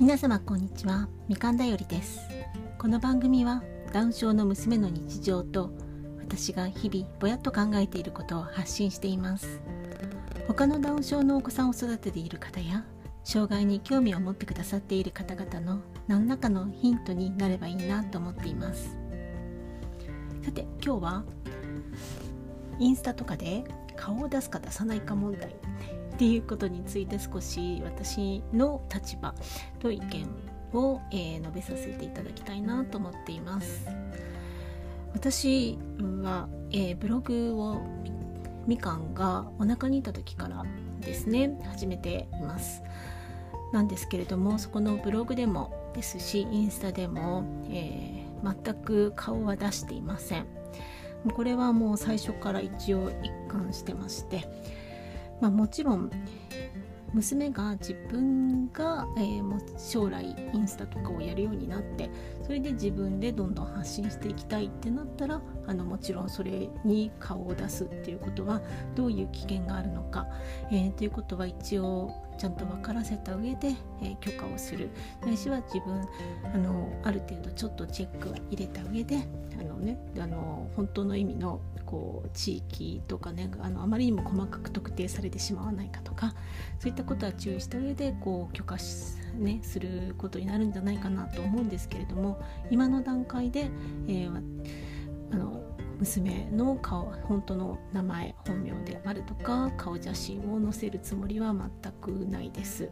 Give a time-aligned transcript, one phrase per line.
[0.00, 1.10] 皆様こんにちは。
[1.28, 2.20] みかんだよりです。
[2.78, 5.72] この番組はダウン症の娘の日常と
[6.18, 9.60] 私が日々ぼやっと考えていることを発信しています。
[10.48, 12.86] 他のダウン症のお子さんを育てている方や
[13.24, 18.96] 障害に興味を持ってくださっている方々の何らかのヒントになればいいなと思っています。
[20.42, 21.24] さて今日は
[22.78, 23.64] インスタとかで
[23.96, 25.54] 顔を出すか出さないか問題。
[26.20, 29.34] っていうことについて少し私の立場
[29.78, 30.28] と意見
[30.74, 33.88] を、えー、述べさせていただきたいなと思っています。
[35.14, 35.78] 私
[36.22, 37.80] は、えー、ブログを
[38.66, 40.62] みかんがお腹にいた時から
[41.00, 42.82] ですね始めています。
[43.72, 50.44] なんですけれどもそこのブログでもですしインスタでも、えー、全く顔は出していません。
[51.34, 54.44] これはもう最初から一応一貫してまして、
[55.40, 56.10] まあ、もちろん
[57.12, 62.08] 娘が自分が、えー、将来インスタとかをやるようになって
[62.42, 68.62] それで自分でどんどん発信していきたいってなったらあのもちろんそれに顔を出すっていうことは
[68.94, 70.28] どういう危険があるのか、
[70.70, 74.88] えー、ということは一応ちゃんと分からせた上で、え、許可をする。
[75.26, 76.08] ないしは自分
[76.54, 79.18] あのある程度ちょっとチェックは入れた上で
[79.60, 86.34] あの、ね、あの本当の意味のこう地域とかねあのあまりにも細かく特定されてしまわないかとか
[86.78, 93.68] そういったことは注意した上でこう許可し、ね、することになるんじゃないかなと思うんですけれども今の段階で、
[94.08, 94.42] えー、
[95.30, 95.59] あの
[96.00, 102.90] 娘の顔本当の名前本名であるとか顔写真を載せるつもりは全くないです。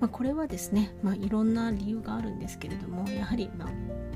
[0.00, 3.68] まあ、これはですね、まあ、いろんな理由があるんですけれどもやはり、まあ、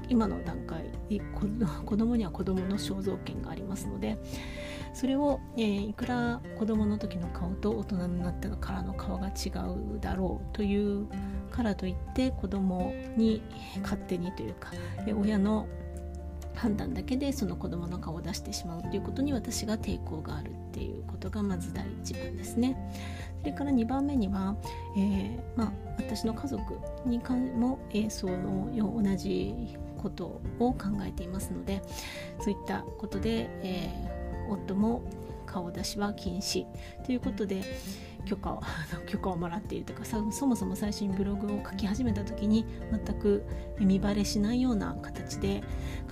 [0.09, 1.21] 今の段階で
[1.85, 4.19] 子供には子供の肖像権がありますので
[4.93, 11.07] それを、えー、いくら子供の時の顔と大人になってからの顔が違うだろうという
[11.51, 13.43] からといって子供に
[13.83, 14.73] 勝手にというか
[15.17, 15.69] 親の
[16.59, 22.77] 判断だけでその子供の顔を出してしまうということに私が抵抗があるっていうことがまず第一番ですね。
[23.41, 24.57] それから2番目には、
[24.97, 29.55] えー、まあ、私の家族にも、えー、その同じ
[29.97, 31.83] ことを考えていますので
[32.41, 35.03] そういったことで、えー、夫も
[35.59, 36.67] 顔出しは禁止。
[37.05, 37.63] ということで
[38.25, 38.63] 許可を
[39.07, 43.45] 許可をもらっているとかそもそも最初にブログを書き始めた時に全く
[43.79, 45.63] 見バレしないような形で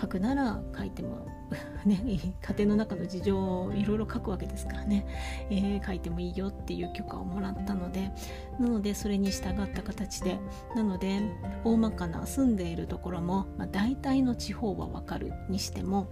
[0.01, 1.27] 書くなら書いても
[1.87, 5.07] ね、家庭の中の事情をいろいろ書くわけですからね、
[5.51, 8.11] えー、書いてもいいよっていう許可をもらったので。
[8.59, 10.39] なのでそれに従った形で。
[10.75, 11.21] なので
[11.65, 16.09] 大まかな住んでいるところも、まあ、大体の地方は分かるにしても、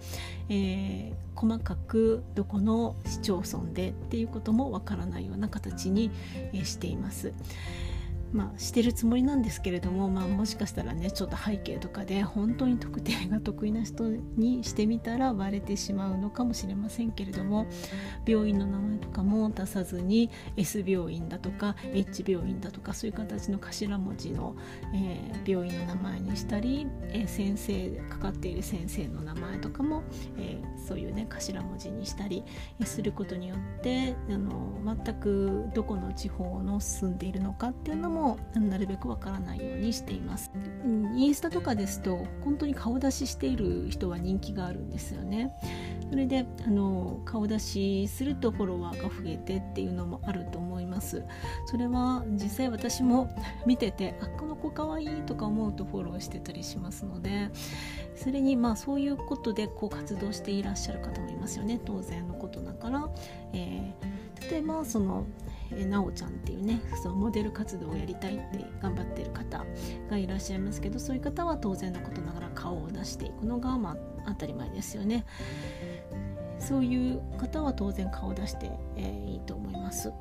[0.48, 6.10] えー、細かくどこの市町村でっていうことも分からないような形に、
[6.64, 7.32] しています。
[8.34, 17.68] まあ、してるつもりなんですけれども、まあ、もしかしたらねちょっと背景とかで本当に特定が得意な人にしてみたら割れてしまうのかもしれませんけれども
[18.26, 24.56] 病院の名前とかも出さずに S 病院だとか H 病院だとかそういう形の頭文字の、
[24.92, 30.02] えー、病院の名前にしたり、えー、先生かかっている先生の名前とかも、
[30.38, 32.42] えー、そういうね頭文字にしたり
[32.84, 45.54] することによってあの全くどこの地方の住んでいるのかっていうのももなるべくわからないようにしています、うん、インスタとかですと本当に顔出ししている人は人気があるんですよね。
[46.10, 51.24] それであの顔出しするとフォロワーが増えてっていうのもあると思います。
[51.66, 53.28] それは実際私も
[53.66, 57.50] 見ててあこの子かわいいとか思うとフォローしてたりしますので
[58.14, 61.80] それにまあそういうことでこう活動していらっしゃる方もいますよね。
[61.84, 63.08] 当然のことだから、
[63.52, 65.24] えー、例えばその
[65.86, 69.64] なおちゃんっていうねそのモデル活動をやりたいって頑張ってる方
[70.10, 73.96] がいらっしゃいますけどそういう方は当然のことながら顔を出していくのが、まあ、
[74.28, 75.24] 当たり前ですよね。
[76.58, 80.12] そういう方は当然顔を出して、えー、いいと思います。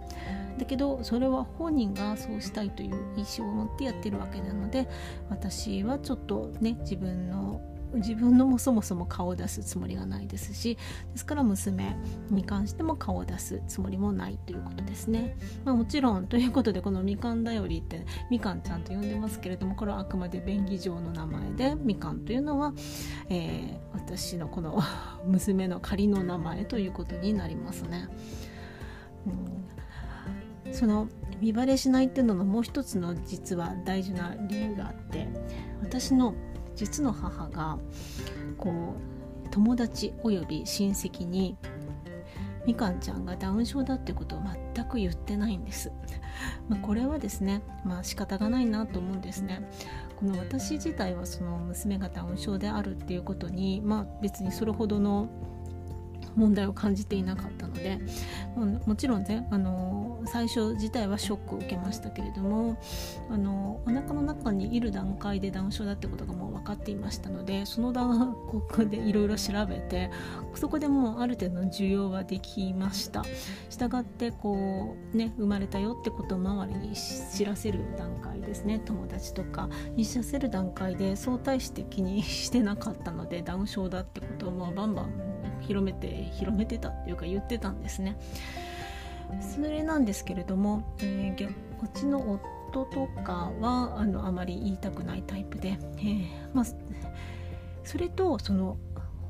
[0.57, 4.87] だけどそれは本人がそうしたいという意思を持ってやってるわけなので
[5.29, 7.61] 私はちょっとね自分の
[7.95, 10.75] 自分のもそもそも顔を出すつもりがないですし
[11.11, 11.95] ですから娘
[12.29, 22.73] に関しても顔を出すつもりもないということですね、まあ、もちろんということでこのみかんだよりってみかんちゃんと呼んでますけれどもこれはあくまで便宜上の名前でみかんというのは、
[23.29, 24.81] えー、私のこの
[25.25, 28.07] 娘の仮の名前ということになりますね、
[30.66, 31.07] うん、その
[31.39, 35.28] 見バレしないっていうののもう一つの実は大事な理由があって
[35.81, 36.34] 私の
[36.75, 37.78] 実の母が
[38.58, 38.96] こ
[39.46, 41.58] う友達および親戚に
[42.66, 44.40] みかんちゃんがダウン症だってことを
[44.73, 45.91] 全く言ってないんです。
[46.70, 49.61] まあ、これはですねまあ仕方がないなと思うんですね。
[50.16, 55.28] この私自体はその娘がダウン症であるっていうことにまあ別にそれほどの
[56.35, 57.99] 問題を感じていなかったので
[58.55, 62.78] もちろんねあの最初自体はショックを受けましたけれども
[63.29, 68.35] あのお腹の中にいる段階でダウン症だってことがもう分かっていましたのでその段
[68.70, 70.11] 階でいろいろ調べて
[70.55, 73.23] そこでもうある程度の需要はできました。
[73.70, 78.79] したがってこうね生まれたよってことを周りに知らせる段階ですね。
[78.79, 85.33] 友達とかに知らせる段階で相対して気にしてなかったのでダウン症だってことをもうバンバン
[85.67, 88.17] 広めて広めてたっていうか言ってたんですね。
[89.41, 92.39] それなんですけれども、えー、こっちの
[92.71, 96.65] 夫とかはあのあまり言いたくないタイプで、えー、まあ、
[97.83, 98.77] それとその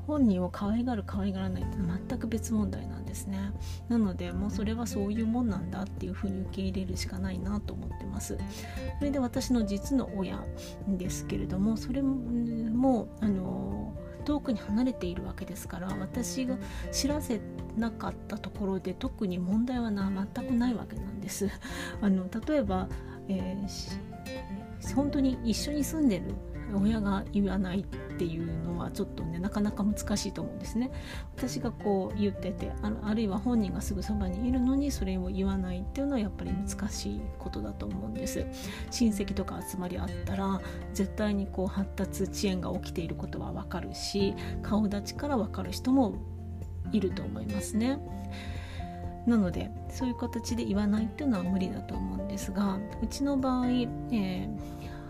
[0.06, 3.52] 本人を可愛がる可愛がらないって全く別問題なんですね
[3.88, 8.38] なのでもうそれはそういうもんなんだっていうふうに受け入れるしかないなと思ってます
[8.98, 10.44] それで私の実の親
[10.88, 13.94] ですけれどもそれもあの
[14.24, 16.56] 遠くに離れているわけですから私が
[16.90, 17.40] 知らせ
[17.76, 21.50] なかったところで特に問題はな全くないわけなんです。
[22.00, 22.88] あの例えば、
[23.28, 26.34] えー、本当に一緒に住んでる
[26.72, 27.84] 親が言わないっ
[28.16, 30.90] ていうのはちょっとねなかなか難しいと思うんですね。
[31.36, 38.46] 私がこう言っててああるいは本人がすぐそばにいるのにそれを言わないっていうのはやっぱり難しいことだと思うんです。
[38.90, 40.60] 親戚とか集まりあったら
[40.92, 46.14] 絶対にこう発達遅延が起きていることはわかるし顔立ちからわかる人も
[46.92, 47.98] いると思いますね。
[49.26, 54.48] なのでそういう形で言わないっていうのは無理だと思うんですがうちの場合、えー、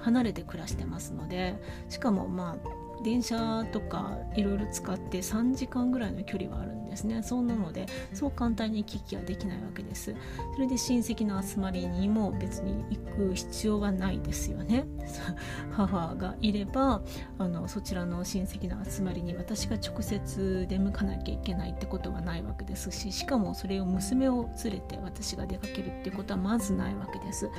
[0.04, 1.56] 離れて暮らしてますので
[1.88, 7.22] しかもまあ電車とかいろいろ使って3時間ぐらいの距離はあるんですね。
[7.22, 7.84] そうなので
[8.14, 10.14] そう簡単に行き来はできないわけです。
[10.54, 14.86] それで親戚の集まりにも別に行く必要はないですよね。
[15.70, 17.02] 母がいれば
[17.38, 27.50] あのそちらの親戚の集まりに私が直接出向かなきゃいけないってことはないわけですししかもそれを娘を連れて私が出かけるっていうことはまずないわけです。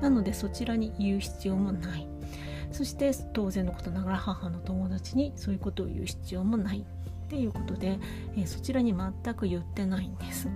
[0.00, 2.08] なのでそちらに言う必要もない
[2.74, 8.00] そして当然のことながら母の友達にそういうことを言う必要もないっていうことで、
[8.36, 10.48] えー、そちらに全く言ってないんです。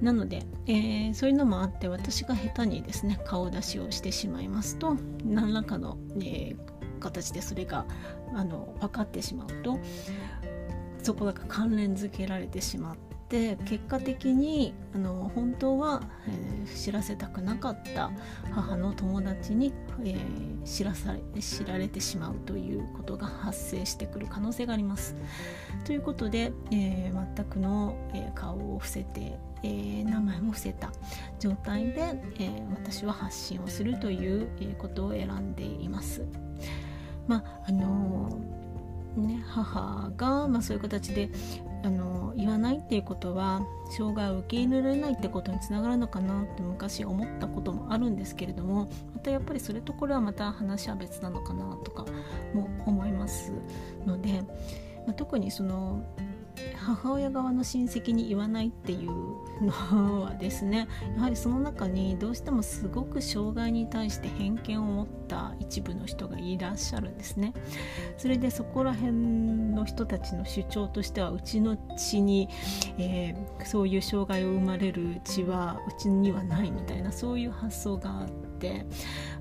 [0.00, 4.96] なので、えー、そういうのもあって私が下手にですね顔出しをしてしまいますと
[5.26, 7.84] 何らかの、えー、形でそれが
[8.34, 9.78] あの分かってしまうと
[11.02, 18.10] そこが関連づけられてしまってで結果的にあの本当は、えー、知らせたくなかった
[18.50, 19.72] 母の友達に、
[20.04, 25.14] えー、知らされ知られてしまうということが発生してくる可能性があります。
[25.84, 30.90] ということで、えー、全くの、え顔を伏せて、え名前も伏せた
[31.38, 36.24] 状態で、え私は発信をするという、ことを選んでいます。
[37.28, 38.28] まああの
[39.16, 41.30] ね、母が、まあ、そういう形で
[41.82, 43.62] あの言わないっていうことは
[43.96, 52.04] 障害を受け入れられないってことにつながるのかなって昔思ったこともあるんですけれどもまたやっぱりそれとこれはまた話は別なのかなとか
[52.54, 53.52] も思います
[54.06, 54.42] ので、
[55.06, 56.04] まあ、特にその
[56.76, 59.10] 母親側の親戚に言わないっていう
[59.64, 67.52] のはですねやはりその中にどうしてもすごく障害に対して偏見を持った一部の人がいらっしゃるんですね。
[68.16, 72.48] それでそこら辺の人たちの主張としてはうちの血に、
[72.98, 78.86] えー、そういう障害を生まれる血はうちにはないみたいなそういう発想があって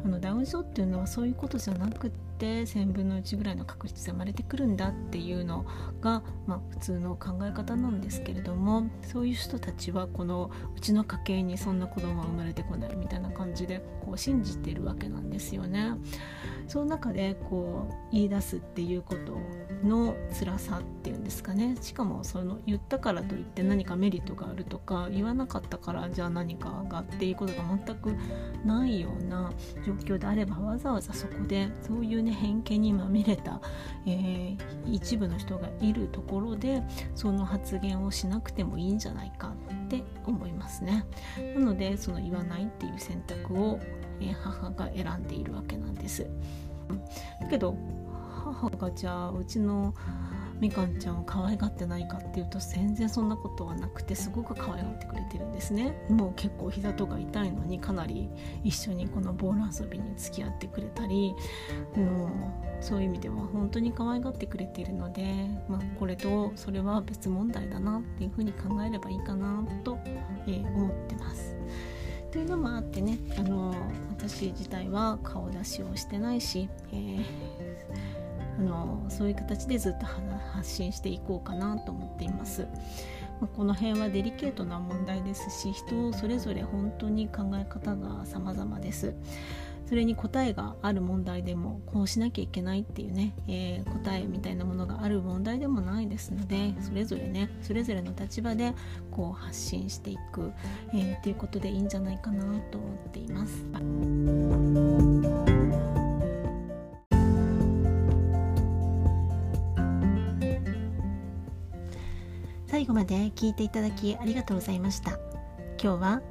[0.03, 5.65] あのダウン症っていうのはそういうことじゃなくてって1000分の1ぐらいの確率で生まれてくるんだっていうの
[5.99, 15.91] が、まあ、普通の考え方なんですけれどもそういう人たちはこのうちの家系にそんな子供は生まれてこないみたいな感じでこう信じてるわけなんですよね。
[16.69, 19.39] その中でこう言い出すっていうこと
[19.83, 28.15] の辛さっていうんですかねしかもその言ったからといって何かメリットがあるとか言わなかったからじゃあ何かがっていうことが全く
[28.63, 29.51] ないような
[29.89, 33.59] 状況であればわざわざそこでそういうね偏見にまみれた、
[34.05, 36.83] えー、一部の人がいるところで
[37.15, 39.55] その発言をしなくてもいいんじゃないか
[39.85, 41.05] って思いますね。
[41.55, 43.79] なのでその言わないっていう選択を、
[44.19, 46.27] えー、母が選んでいるわけなんです。
[47.41, 47.75] だけど
[48.43, 49.93] 母がじゃあうちの
[50.59, 58.29] みかんちゃんを可愛がってないかっていうと全然そんなことはなくてすごく可愛がってくれてるんですねもう結構膝とか痛いのにかなり
[58.63, 61.33] 一緒にこのボール遊びに付き合ってくれたり
[61.95, 62.29] もう
[62.81, 65.23] そういう意味では本当に可愛がってくれているので、
[65.67, 69.97] まあ、これとそれは別問題だなっていうふうに考えればいいかなと、
[70.47, 71.55] え、思ってます。
[72.31, 73.73] というのもあってねあの
[74.11, 77.25] 私自体は顔出しをしてないし、えー、
[78.59, 82.67] あのそういう形でずっと発信していこうかなと思っています。
[83.39, 89.15] まこの辺はデリケートな問題ですし人それぞれ本当に考え方が様々です。
[89.87, 98.75] それに答えがある問題でもこうしなきゃいけないっていうね、えー、答えみたいなものがある問題でもないですのでそれぞれねそれぞれの立場で
[99.09, 100.51] こう発信していく、
[100.93, 103.65] えー、っていうことでいいんじゃないかなと思っています。
[112.89, 115.19] 後まで聞いていただきありがとうございました。
[115.81, 116.21] 今日は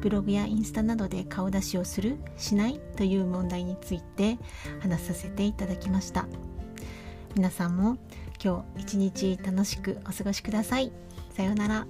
[0.00, 4.38] ブログやインスタなどで顔出しをするしないという問題について
[4.80, 6.26] 話させていただきました。
[7.34, 7.98] 皆さんも
[8.42, 10.92] 今日一日楽しくお過ごしください。
[11.36, 11.86] さようなら。